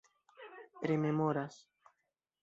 rememoras 0.89 1.55